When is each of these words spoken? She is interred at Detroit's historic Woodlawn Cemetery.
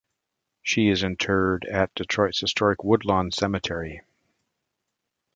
She 0.63 0.89
is 0.89 1.03
interred 1.03 1.63
at 1.65 1.93
Detroit's 1.93 2.39
historic 2.39 2.83
Woodlawn 2.83 3.29
Cemetery. 3.31 4.01